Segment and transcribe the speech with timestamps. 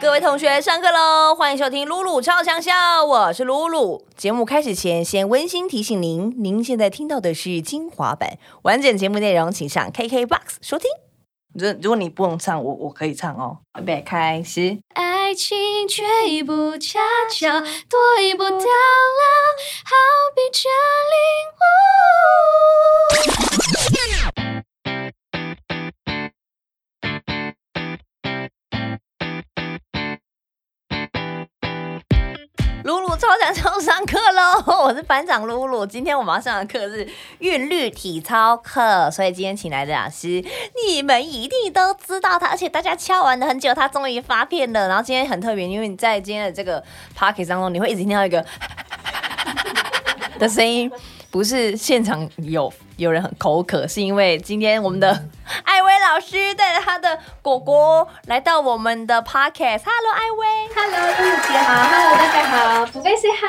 [0.00, 1.34] 各位同学，上课喽！
[1.34, 4.06] 欢迎收听露露超强笑，我是露露。
[4.16, 10.88] 节目开始前，先温馨提醒您，您现在听到的是精华版，完整节目内容请上 KKBOX 收听。
[11.54, 13.58] 如如果你不能唱，我我可以唱哦。
[13.80, 14.78] 预备，开始。
[14.94, 17.00] 爱情却一步恰
[17.30, 18.60] 巧，多一步到老，
[19.84, 19.94] 好
[20.34, 20.68] 比这
[23.38, 23.43] 领悟。
[32.86, 34.62] 露露超想要上课喽！
[34.84, 40.44] 我是班长露露，今天我们要上的课是韵律体操课，所以今天请来的老师，
[40.86, 44.86] 你们一定都知道他，而且大家敲完了很久，他终于发片了。
[44.86, 46.78] 然后今天很特别，因为你在今天的这个
[47.14, 48.44] p o c k e t 当中，你会一直听到一个
[50.38, 50.92] 的声音。
[51.34, 55.10] 不是现场有有人很口渴，是因为今天我们的
[55.66, 59.82] 艾薇老师带着他的果果来到我们的 podcast。
[59.84, 60.46] Hello，艾薇。
[60.72, 63.42] Hello，露露姐好，Hello，大家好，不被 say hi。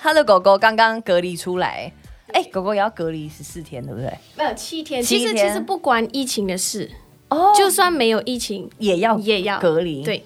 [0.00, 1.92] 他的狗狗刚刚隔离出来，
[2.32, 4.12] 哎、狗狗也要隔离十四天，对不对？
[4.34, 6.90] 没有七天，其实其实不关疫情的事，
[7.28, 10.22] 哦就算没有疫情也要也要隔离，对，哦，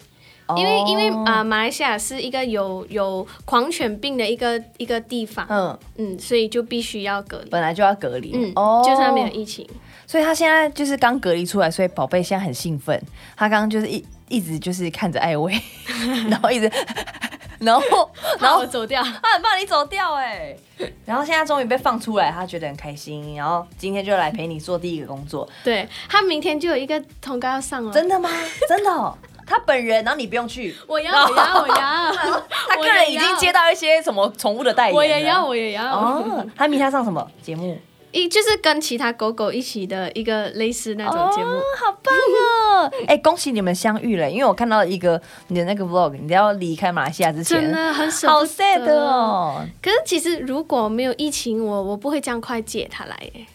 [0.57, 9.67] 因为因为啊、呃马来西亚是一个有有狂犬病的一个一个地方，嗯，嗯，所以就必须要隔离，本来就要隔离，嗯，哦，就算没有疫情，
[10.07, 13.01] 所以他现在就是刚隔离出来，所以宝贝现在很兴奋。
[13.37, 15.59] 他刚刚就是一一直就是看着艾薇，
[16.29, 16.71] 然后一直，
[17.61, 20.55] 然后然后我走掉，他很怕你走掉哎、
[21.07, 23.35] 然后现在终于被放出来，他觉得很开心。
[23.37, 28.29] 然后今天就来陪你做第一个工作，对他明天就有一个通告要上了，真的吗？
[28.69, 30.75] 真的、哦，他本人，然后你不用去。
[30.87, 31.75] 我要我要我要，
[32.69, 36.47] 他个人已经接到一些什么宠物的代言，我也要我也要，哦。
[36.57, 37.79] 他明天上什么节目？
[38.13, 41.51] 一就是跟其他狗狗一起的一个类似那种节目。
[41.51, 42.15] 哦，好棒
[42.85, 42.93] 哦！
[43.09, 49.05] 哎、恭喜你们相遇了，因为我看到一个你的那个 vlog，你要离开马来西亚之前，真的很舍好不 sad 得。
[49.05, 49.67] 哦。
[49.83, 53.47] 可是其实如果没有疫情，我我不会这样快接他来耶。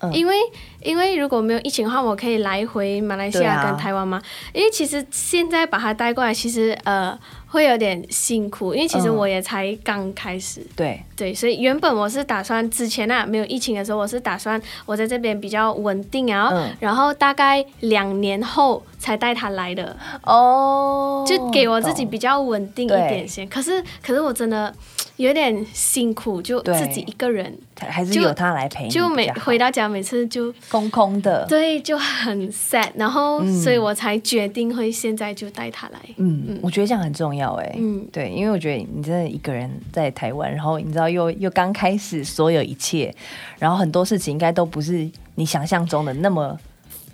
[0.00, 0.34] 嗯因为
[0.82, 4.20] 因为如果没有疫情的话，我可以来回马来西亚跟台湾嘛。
[4.52, 7.18] 因为其实现在把它带过来，其实呃
[7.50, 9.16] 会有点辛苦，因为其实嗯。
[9.20, 10.66] 我也才刚开始。
[10.74, 16.70] 对，对，所以原本我是打算之前啊没有疫情的时候，我是打算我在这边比较稳定啊，嗯。
[16.80, 19.94] 然后大概两年后才带他来的。
[20.22, 23.46] 哦，就给我自己比较稳定一点先。
[23.48, 24.72] 可是，可是我真的
[25.16, 31.44] 有点辛苦，就自己一个人，还是就有他来陪就，每回到家每次就空空的。
[31.46, 33.60] 对就很 sad，然后、嗯。
[33.60, 35.98] 所以我才决定会现在就带他来。
[36.16, 37.74] 嗯嗯，我觉得这样很重要哎。
[37.78, 43.14] 嗯对，因为我觉得你真的一个人在台湾，然后你知道又又刚开始所有一切，
[43.58, 46.58] 然后很多事情应该都不是你想象中的那么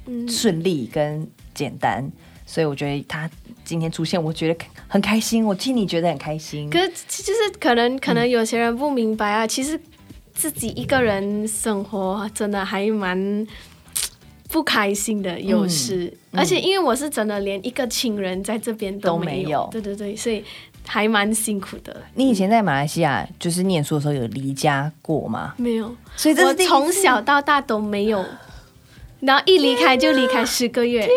[0.07, 2.09] 嗯，顺利跟简单，
[2.45, 3.31] 所以我觉得他
[3.65, 6.71] 今天出现，我觉得很开心，我替你觉得很开心。
[6.71, 9.81] 可是就是可能可能有些人不明白啊，其实
[10.33, 13.47] 自己一个人生活真的还蛮。
[14.49, 20.45] 不开心的，有时，嗯而且因为我是真的连一个亲人在这边都没没有对对对，所以
[20.87, 21.97] 还蛮辛苦的。
[22.15, 25.55] 你以前在马来西亚就是念书的时候有离家过吗？
[25.57, 28.25] 没有，所以这我从小到大都没有，
[29.21, 31.09] 然后一离开就离开十个月。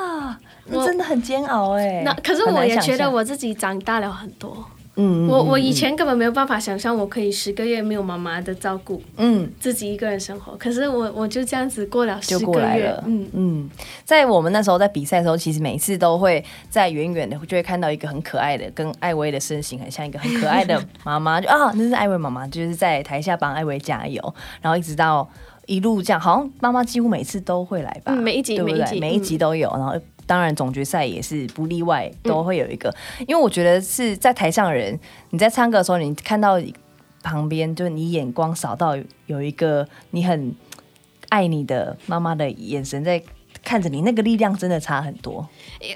[0.00, 2.02] 啊，那真的很煎熬哎。
[2.04, 4.64] 那可是我也觉得我自己长大了很多。
[5.00, 10.56] 嗯我我嗯以前根本没有办法想象我可以十个月没有妈妈的照顾，嗯自己一个人生活。
[10.56, 13.70] 可是我我就这样子过了十就过个月来了，，嗯，嗯，
[14.04, 25.28] 在我们那时候在比赛的时候，其实每一次都会在远远的就会看到一个很可爱的，跟艾薇的身形很像一个很可爱的妈妈，就啊，那是艾薇妈妈，就是在台下帮艾薇加油，然后一直到
[25.66, 29.94] 一路这样，好像妈妈几乎每次都会来吧，嗯每一集每一集每一集都有，然后。
[30.28, 32.94] 当然，总决赛也是不例外，都会有一个。
[33.26, 34.96] 因为我觉得是在台上的人，
[35.30, 36.60] 你在唱歌的时候，你看到
[37.22, 38.94] 旁边，就是你眼光扫到
[39.24, 40.54] 有一个你很
[41.30, 43.20] 爱你的妈妈的眼神在
[43.64, 45.48] 看着你，那个力量真的差很多。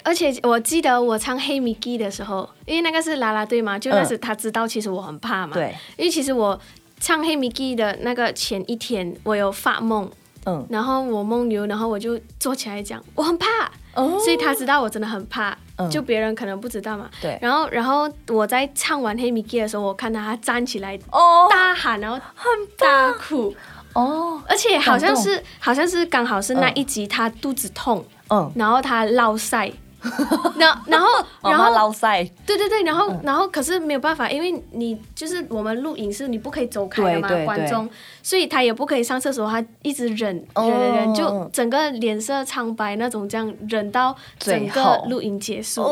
[0.02, 6.58] 而且我记得我唱《黑米基》的时候，因为那个是啦啦队嘛，就那时他知道其实我很怕嘛，对，因为其实我
[6.98, 10.10] 唱《黑米基》的那个前一天，我有发梦，
[10.44, 13.46] 嗯，然后我梦游，然后我就坐起来讲我很怕，
[13.94, 14.18] 哦。
[14.18, 15.88] 所以他知道我真的很怕，嗯。
[15.88, 17.08] 就别人可能不知道嘛。
[17.20, 21.46] 对，然后，然后我在唱完《黑米基》的时候，我看到他站起来哦。
[21.48, 22.46] 大喊，然后很
[22.76, 23.54] 大哭，
[23.92, 28.50] 哦，而且好像是好像是刚好是那一集他肚子痛，嗯。
[28.56, 29.72] 然后他落腮，
[30.58, 31.06] 然后然后
[31.42, 32.98] 然后捞塞，对对对，然嗯。
[32.98, 37.88] 后、然后可是没有办法，因为你就是我们录影是你不可以走开的嘛，观众，
[38.22, 40.68] 所以他也不可以上厕所，他一直忍哦。
[40.68, 45.82] 忍忍忍，就整个脸色苍白那种，这样忍到整个录影结束。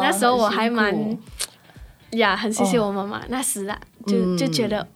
[0.00, 1.16] 那时候我还蛮
[2.10, 4.36] 呀，很谢谢我妈妈，那时啊，就嗯。
[4.36, 4.86] 就觉得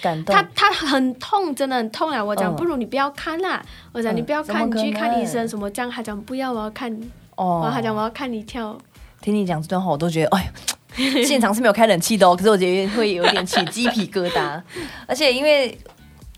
[0.00, 0.34] 感动。
[0.34, 0.42] 他。
[0.54, 2.22] 他很痛，真的很痛啊！
[2.24, 2.56] 我讲嗯。
[2.56, 3.62] 不如你不要看啦，
[3.92, 4.16] 我讲嗯。
[4.16, 6.94] 你不要看，你去看医生什么这样，他讲不要，我要看，
[7.38, 8.76] 然哦后他讲我要看你跳。
[9.20, 10.50] 听你讲这段话，我都觉得，哎
[10.96, 14.60] 呦，现场是没有开冷气的哦， 可是我觉得会有点起鸡皮疙瘩。
[15.06, 15.76] 而且因为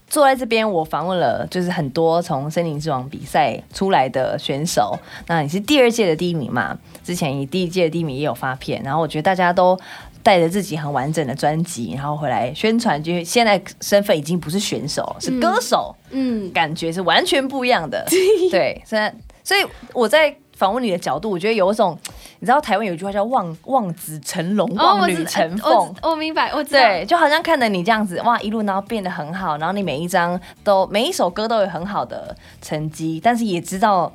[0.08, 4.98] 坐在这边，我访问了就是很多从森林之王比赛出来的选手。
[5.26, 6.76] 那你是第二届的第一名嘛？
[7.04, 9.78] 之前你第一届的第一名也有发片，然后我觉得大家都。
[10.22, 15.96] 带着自己很完整的专辑，然后回来宣传，就是现在身份已经不是选手，是歌手。
[16.10, 18.04] 嗯，感觉是完全不一样的。
[18.52, 19.60] 对，虽然所以
[19.94, 21.98] 我在访问你的角度，我觉得有一种，
[22.40, 25.72] 你知道台湾有一句话叫望“望子成龙，哦，望女成凤”
[26.02, 26.80] 我我明白，我知道。
[26.82, 34.12] 对，就好像看着你这样子，哇，一路然后变得很好，然后你每一张都每一首歌都有很好的成绩，但是也知道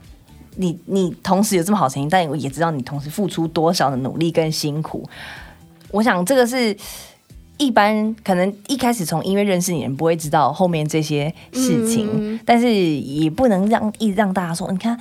[0.58, 5.04] 你你同时有这么好成绩，但我也知道你同时付出多少的努力跟辛苦。
[5.90, 6.78] 我想这个是
[7.58, 15.00] 一般可能一开始从音乐认识你的人不会知道后面这些事情，但是也不能让一直让大家说，你看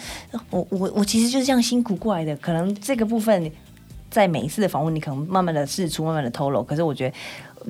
[0.50, 3.50] 我我我其实就是这样辛苦过来的，可能这个部分。
[4.10, 6.62] 在每一次的访问，你可能慢慢的试出，慢慢的透露。
[6.62, 7.16] 可是我觉得，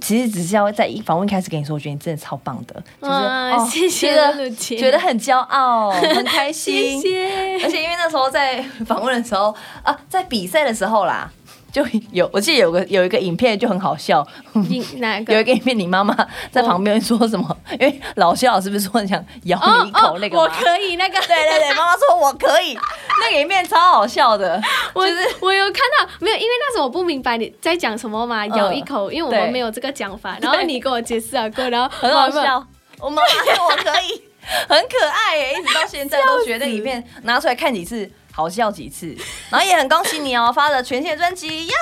[0.02, 7.00] 其实只是要在一访问开始跟你说，我觉得你真的超棒的，就是、谢谢觉得觉得很骄傲，很开心。
[7.00, 7.64] 谢谢。
[7.64, 11.32] 而且因为那时候在访问的时候啊，在比赛的时候啦，
[11.74, 15.34] 就有我记得有个有一个影片就很好笑，你哪个？
[15.34, 16.16] 有一个影片你妈妈
[16.52, 17.56] 在旁边说什么？
[17.72, 21.18] 因为老肖老师不是说很想咬你一口那个我可以那个。
[21.18, 22.78] 对对对，妈妈说我可以，
[23.20, 24.62] 那个影片超好笑的，
[24.94, 32.64] 我就是我有看到，没有，因为那时候我不明白你在讲什么嘛，咬一口，因为我对们没有这个讲法，然后你跟我解释了过，然后 很好笑。
[33.00, 34.22] 我妈妈说我可以，
[34.68, 38.08] 很可爱耶，一直到现在都觉得影片拿出来看几次。
[38.34, 39.16] 好笑几次，
[39.48, 41.74] 然后也很恭喜你哦，发了全线专辑，呀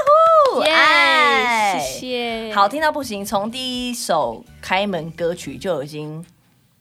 [0.52, 0.62] 呼！
[0.64, 2.00] 耶，哎谢
[2.48, 2.54] 谢。
[2.54, 6.22] 好听到不行，从第一首开门歌曲就已经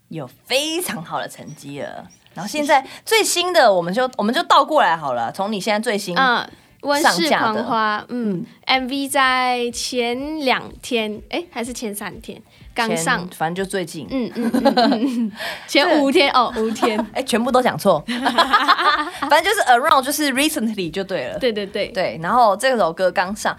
[0.09, 2.06] 有非常好的成绩了。
[2.33, 6.45] 然后现在最新的，我们就我们就倒过来好了，从你现在最新，嗯，
[6.81, 12.42] 温室狂花，嗯，MV 在前两天，哎，还是前三天
[12.74, 14.92] 刚上，反正就最近，嗯嗯嗯嗯。
[14.94, 15.31] 嗯，
[15.68, 21.38] 前 五天哦，五天， 哎、全部都讲错， 反正就是 around 就是 recently 就对了。
[21.38, 23.56] 对对对，对，然后这首歌刚上，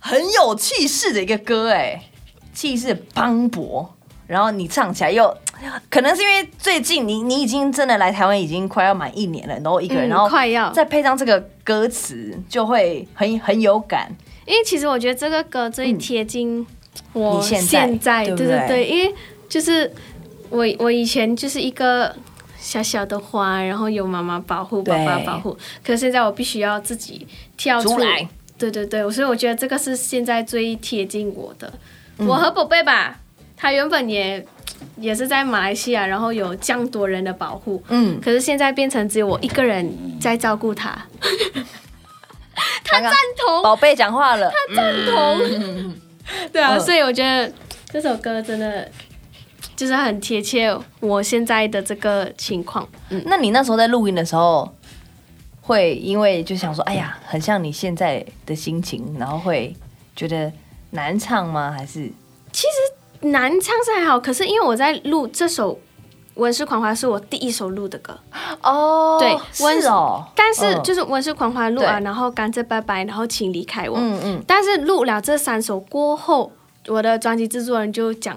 [0.00, 2.02] 很有气势的一个歌，哎，
[2.52, 3.86] 气势磅礴。
[4.26, 5.36] 然后你唱起来又，
[5.90, 14.10] 可能是因为最近你你已经真的来台湾已经快要满一年了，然后一个人，嗯然后快要再配上这个歌词，就会很很有感。
[14.46, 16.66] 因为其实我觉得这个歌最贴近
[17.12, 19.14] 我现在现在，对对对因为
[19.48, 19.90] 就是
[20.50, 22.14] 我我以前就是一个
[22.58, 27.26] 小小的花，然后有妈妈保护，爸爸保护，可是现在我必须要自己
[27.56, 28.28] 跳出出来。
[28.56, 31.72] 对对对，所以我觉得这个是现在最贴近我的。
[32.18, 33.18] 嗯我和宝贝吧，
[33.56, 34.46] 他原本也
[34.96, 41.06] 也是在马来西亚，然后有这样多人的保护，嗯，可是现在变成只有我一个人在照顾他。
[42.84, 45.94] 他赞同宝贝讲话了，他赞同。
[46.52, 47.52] 对啊，嗯所以我觉得
[47.90, 48.88] 这首歌真的
[49.74, 52.88] 就是很贴切我现在的这个情况。
[53.10, 54.72] 嗯，那你那时候在录音的时候，
[55.60, 59.74] 会因为就想说，哎呀，很像你现在的心情，然后会
[60.14, 60.52] 觉得
[60.90, 61.74] 难唱吗？
[61.76, 62.08] 还是
[63.24, 65.74] 难唱是还好，可是因为我在录这首
[66.34, 68.18] 《温室狂花》是我第一首录的歌，
[68.62, 70.82] 哦对温是哦，但是嗯。
[70.82, 76.52] 就是《温室狂花》录完，然后《甘蔗拜拜》，然后《请离开我》嗯嗯，但是录了这三首过后，
[76.88, 78.36] 我的专辑制作人就讲，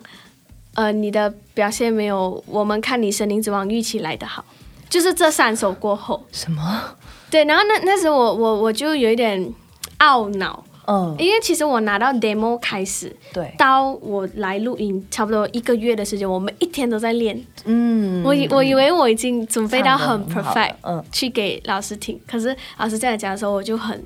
[0.76, 4.46] 呃，你的表现没有我们看你《森林之王》预期来的好，
[4.90, 6.82] 就是这三首过后，什么？
[7.30, 9.54] 对，然后那那时候我我我就有一点
[10.00, 17.46] 懊恼，嗯，因为其实我拿到 demo 开始对，到我来录音，差不多一个月的时间，我们一天都在练。
[17.66, 21.04] 嗯，我以我以为我已经准备到很 perfect，了嗯。
[21.12, 24.02] 去给老师听，可是老师这样讲的时候，我就很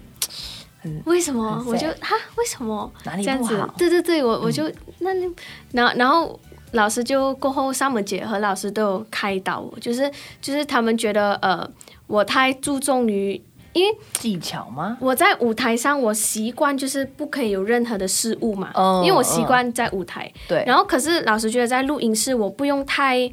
[0.79, 1.63] 很 为什么？
[1.67, 2.91] 我就哈，为什么？
[3.03, 3.63] 这样子。
[3.77, 4.63] 对对对，我我就、
[4.99, 5.29] 那那
[5.73, 6.39] 然后然后
[6.71, 10.09] 老师就过后，上门姐和老师都有开导我，就是
[10.41, 11.69] 就是他们觉得呃
[12.07, 13.39] 我太注重于。
[13.73, 14.97] 因为技巧吗？
[14.99, 20.31] 我在舞台上，我习惯就是不可以有任何的失误嘛，嗯因为我习惯在舞台。
[20.47, 23.31] 对，然后可是老师觉得在录音室，我不用太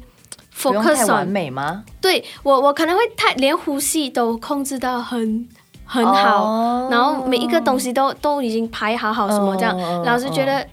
[0.55, 1.83] focus 完美吗？
[1.99, 5.45] 对我我可能会太连呼吸都控制到很
[5.83, 10.65] 很好，哦然后每一个东西都都已经排好好什么这样，老师觉得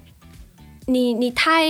[0.87, 1.64] 你你太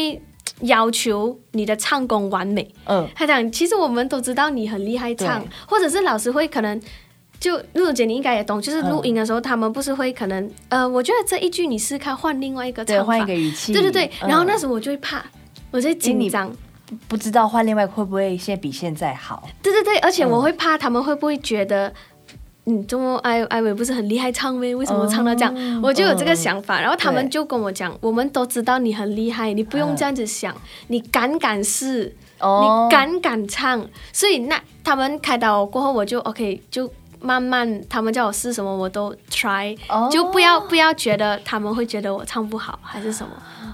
[0.61, 2.71] 要求你的唱功完美。
[2.85, 6.79] 嗯，他讲，其实我们都知道你很厉害唱，或者是老师会可能。
[7.39, 13.73] 就露姐，你应该也懂，就是录嗯音的时候，他们不是会可能，呃，我觉得这一句你试看换另外一个对，唱法，换一个语气。
[13.73, 14.07] 对对对。
[14.23, 15.23] 嗯然后那时候我就会怕，
[15.71, 16.51] 我就紧张，
[17.07, 19.47] 不知道换另外会不会现在比现在好？
[19.63, 21.93] 对对对，而且嗯我会怕他们会不会觉得，
[22.65, 24.75] 嗯，中国艾艾伟不是很厉害唱咩？
[24.75, 25.55] 为什么唱到这样？
[25.55, 30.57] 哦我就有这个想法，然后他们就跟我讲，我们都知道你很厉害，你不用这样子想，
[30.89, 36.91] 你敢敢试，哦你敢敢唱，所以那他们开导我过后，我就 OK 就。
[37.21, 40.09] 慢慢，他们叫我试什么我都 try，、哦。
[40.11, 43.31] 就不要不要觉得他们会觉得我唱不好还是什么，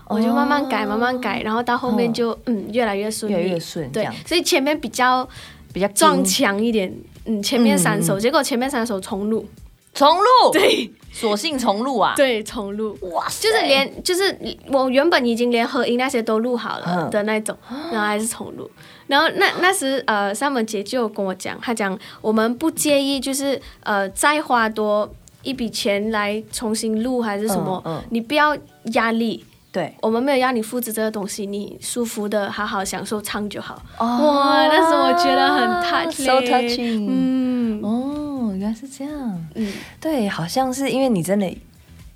[0.08, 5.28] 我就慢慢改慢慢改，然后到后面就嗯越来越顺利，越来越顺对，所以前面比较
[5.72, 6.92] 比较撞精墙一点，
[7.26, 9.46] 嗯，前面三首，嗯结果前面三首重录，
[9.94, 10.92] 重录， 对。
[11.14, 12.14] 索性重录啊！
[12.16, 14.34] 对，重录，哇，就是连就是
[14.70, 17.10] 我原本已经连合音那些都录好了嗯。
[17.10, 17.54] 的那种，
[17.92, 18.70] 然后还是重录。
[19.06, 28.56] 然后那那时呃，三门姐就跟我讲，她讲我们不介意，就是呃再花多一笔钱来重新录还是什么，嗯嗯你不要
[28.92, 29.44] 压力。
[29.72, 33.82] 对，我们没有要你复制这个东西，你舒服的好好享受唱就好。
[33.96, 37.06] 哦哇，那时候我觉得很 touch，so touching。
[37.08, 39.46] 嗯哦，原来是这样。
[39.54, 41.50] 嗯，对，好像是因为你真的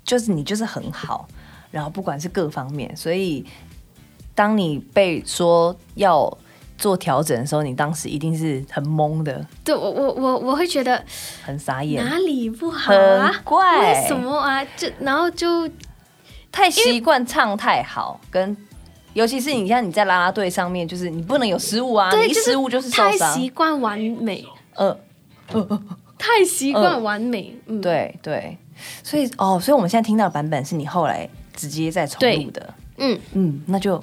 [0.03, 1.27] 就是你就是很好，
[1.71, 3.43] 然后不管是各方面，所以
[4.35, 6.31] 当你被说要
[6.77, 11.03] 做调整的时候，你当时一定是很懵的，对我我我我会觉得
[11.43, 13.31] 很傻眼，哪里不好啊？
[13.33, 13.43] 很？
[13.43, 14.63] 怪，为什么啊？
[14.75, 15.67] 就然后就
[16.51, 18.55] 太习惯唱太好，跟
[19.13, 23.33] 尤其是你像你在啦啦队上面，就是你不能有失误啊，一失误就是受太伤。
[23.33, 24.95] 习惯完美，呃，
[26.19, 27.55] 太习惯完美。
[27.65, 28.55] 嗯，对对，
[29.01, 33.99] 所以哦，所以我们现在听到的版本是你后来直接再重录的，嗯，嗯，那就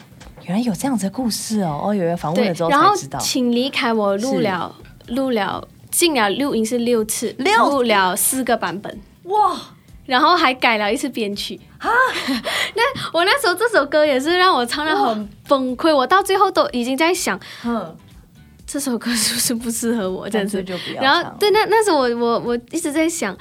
[0.47, 2.71] 原来有这样子的故事哦，哦，有人访问对了之后。
[2.71, 4.75] 然后才知道，请离开我录了
[5.09, 9.01] 录了进了录音是六次，六录了四个版本。
[9.25, 9.59] 哇，
[10.07, 11.89] 然后还改了一次编曲啊！
[12.75, 12.83] 那
[13.13, 17.97] 我那时候这首歌也是让我唱的很崩溃，我到最后都已经在想嗯，
[18.67, 20.65] 这首歌是不是不适合我，真干脆是。
[20.65, 23.35] 就不要然后对，那那时候我我我一直在想，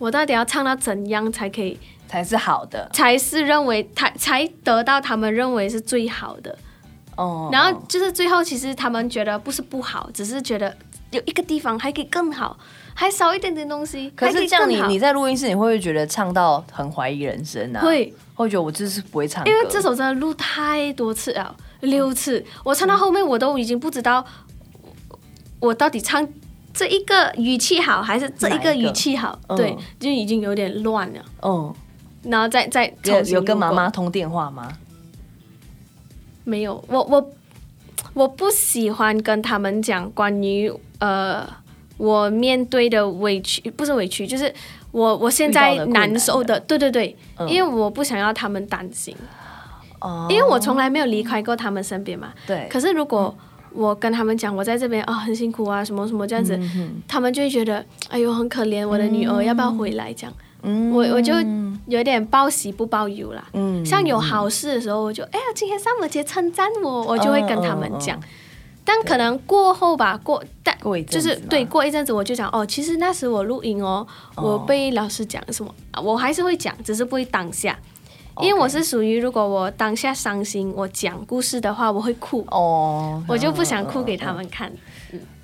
[0.00, 6.56] 我到底要唱到怎样才可以，才是好的才是认为才才得到他们认为是最好的。
[7.16, 7.48] 哦。
[7.52, 10.76] 然后就是最后，其实他们觉得不是不好，只是觉得
[11.10, 12.56] 有一个地方还可以更好，
[12.94, 14.10] 还少一点点东西。
[14.16, 24.24] 可是这样你，你在录音室，你会不会觉得唱到很怀疑人生啊？，会，会觉得我就是不会唱，因为这首真的录太多次了，六次，我唱到后面我都已经不知道
[25.60, 26.26] 我到底唱
[26.72, 31.24] 这一个语气好还是这一个语气好，对，就已经有点乱了。
[31.42, 31.72] 嗯，
[32.24, 34.72] 然后再再有有跟妈妈通电话吗？
[36.44, 37.32] 没有，我我
[38.12, 41.46] 我不喜欢跟他们讲关于呃
[41.96, 44.52] 我面对的委屈，不是委屈，就是
[44.90, 47.48] 我我现在难难受的，对对对，嗯。
[47.48, 49.16] 因为我不想要他们担心，
[50.00, 50.26] 哦。
[50.28, 52.32] 因为我从来没有离开过他们身边嘛。
[52.46, 53.34] 对，可是如果
[53.72, 60.12] 我跟他们讲我在这边啊、很辛苦啊，什么什么这样子，嗯他们就会觉得哎呦很可怜，我的女儿要不要回来？
[60.12, 61.32] 这样，嗯我我就
[61.86, 63.44] 有点报喜不报忧啦。
[63.52, 68.18] 嗯像有好事的时候，我就哎呀，今天上母节称赞我，我就会跟他们讲。
[68.86, 74.06] 但可能过后吧，过但过一阵子就是对，过一阵子我就讲哦，其实那时我录音哦，
[74.36, 77.78] 我被老师讲什么，啊我还是会讲，只是不会当下，
[78.42, 84.70] 因为我是属于如果我当下伤心，我讲故事的话，我会哭，哦，我就不想哭给他们看。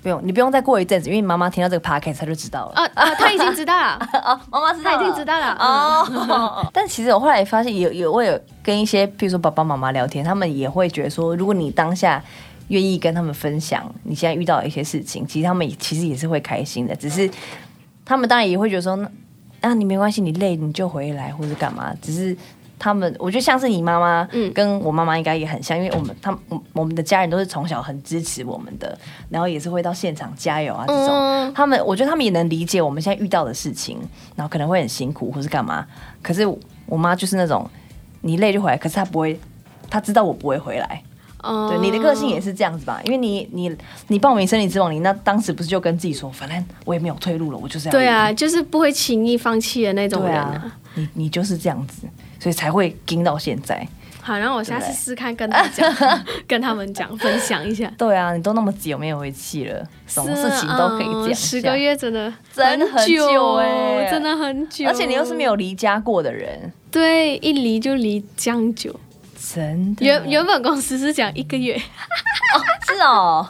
[0.01, 2.73] 不用，你不用再过一阵子，因为妈妈听到这个 podcast 她就知道了。
[2.73, 5.55] 啊啊， 她已经知道了，哦，妈妈知他已经知道了。
[5.59, 12.23] 哦，但其实我后来发现有有我有跟一些，比如说爸爸妈妈聊天，他们也会觉得说，如果你当下
[12.69, 17.29] 愿意跟他们分享你现在遇到的一些事情，其实他们也其实也是会开心的，只是
[18.03, 19.09] 他们当然也会觉得说，那
[19.61, 22.35] 啊你没关系，你累你就回来或者干嘛，只是。
[22.83, 28.97] 他们，我觉得像是你妈妈，嗯跟我妈妈应该也很像，因为我们他们我我们的家人都是从小很支持我们的，
[29.29, 31.09] 然后也是会到现场加油啊这种。
[31.09, 33.99] 嗯，他们，我觉得他们也能理解我们现在遇到的事情，
[34.35, 35.85] 然后可能会很辛苦或是干嘛。
[36.23, 36.41] 可是
[36.87, 37.69] 我妈就是那种，
[38.21, 39.39] 你累就回来，可是她不会，
[39.87, 41.03] 她知道我不会回来。
[41.43, 42.99] 哦对，你的个性也是这样子吧？
[43.05, 43.75] 因为你你
[44.07, 52.07] 你报名生理之王，你那当时不是就跟自己说，反正我也没有退路了，我就是要赢对啊，就是不会轻易放弃的那种对人啊，你你就是这样子，
[52.39, 53.87] 所以才会盯到现在。
[54.23, 55.91] 好，然后我下次试看跟他讲，
[56.47, 57.91] 跟他们讲，分享一下。
[57.97, 61.27] 对啊，你都那么久没有回去了，什么事情都可以讲。
[61.27, 64.85] 嗯十个月真的真很久哎欸真的很久。
[64.87, 68.95] 而且你又是没有离家过的人，对，一离就离这样久。
[69.53, 70.05] 真的。
[70.05, 73.47] 原原本公司是讲一个月，是哦，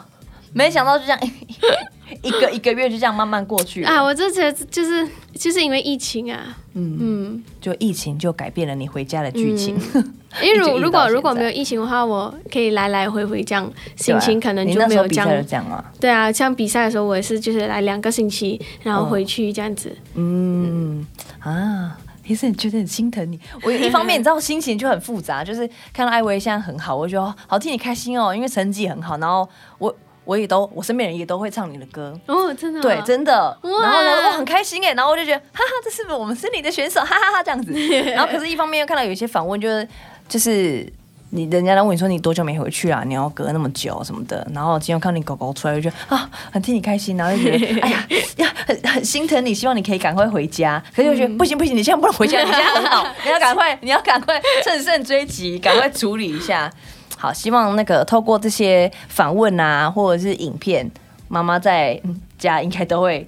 [0.52, 1.20] 没想到就这样
[2.22, 3.88] 一个一个月就这样慢慢过去了。
[3.88, 9.78] 啊，我这觉得就是就是因为疫情啊，嗯，嗯，就疫情就改变了你回家的剧情。
[10.42, 15.84] 因为如如果如果没有疫情的话，我可以来来回回这样，心情可能就没有这样。
[16.00, 19.94] 对啊，像比赛的时候，我也是就是来两个星期，然后哦回去这样子。
[20.14, 21.06] 嗯。
[21.40, 23.38] 啊，其实你觉得很心疼你。
[23.62, 29.16] 我一方面你知道心情就很复杂，就是看到艾薇现在很好，我就觉得好替你开心哦，因为成绩很好。
[29.18, 29.48] 然后
[29.78, 32.18] 我我也都我身边人也都会唱你的歌。
[32.26, 37.72] 哦，真的、对，真的，然后呢，我很开心哎，然后我就觉得，哈哈，这是不是我们是你的选手，哈哈哈这样子。
[38.12, 39.88] 然后可是，一方面又看到有一些访问，就是
[40.28, 40.90] 就是
[41.34, 43.02] 你人家来问你说你多久没回去啊？
[43.06, 44.46] 你要隔那么久什么的。
[44.54, 50.82] 然后今天看你狗狗出来，就觉得啊，很替你开心，然后就觉得 哎呀呀，很很心疼你，希望你可以赶快回家。
[50.94, 56.70] 可是又觉得、不行不行，你现在不能回家，你现在很好， 你要赶快，你要赶快 趁胜追击，赶快处理一下。
[57.16, 60.90] 好，希望那个透过这些访问啊，或者是影片，
[61.28, 63.26] 妈妈在嗯家应该都会，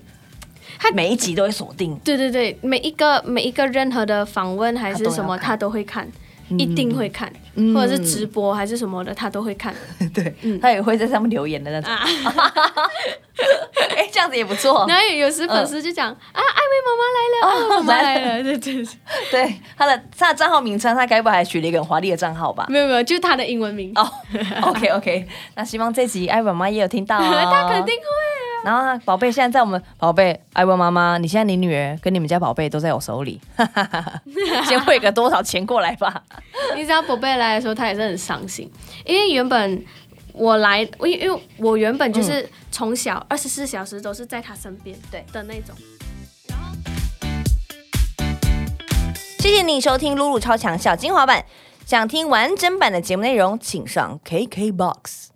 [0.92, 6.06] 每一集都会锁定，对对对，每一个每一个任何的访问还是什么，他都会看，
[6.50, 9.74] 一定会看，嗯或者是直播还是什么的，他都会看。
[10.14, 11.92] 对，他也会在上面留言的那种。
[11.92, 12.04] 啊，
[13.96, 14.84] 哎、这样子也不错。
[14.88, 18.86] 然后有时粉丝就讲、啊，艾薇妈妈来了，艾薇妈妈来了，对对对，
[19.30, 22.66] 对，他的他的账号名称，他该不会还取了一个很华丽的账号吧？
[22.68, 24.08] 没有没有，就他的英文名，哦
[24.62, 27.22] ，OK OK，那希望这集艾薇妈妈也有听到哦。
[27.52, 28.33] 他肯定会啊。
[28.64, 33.38] 然后呢，宝贝，现在在我们宝贝艾文妈妈，你现在你女儿跟你们家宝贝都在我手里，
[34.66, 36.23] 先汇个多少钱过来吧。
[36.75, 38.71] 你知道宝贝来的时候，他也是很伤心，
[39.04, 39.85] 因为原本
[40.33, 45.76] 我来，因为因为我原本就是从小二十四小时都是在他身边，对的那种。
[49.40, 51.44] 谢谢你收听露露超强小精华版，
[51.85, 55.33] 想听完整版的节目内容，请上 KKBOX。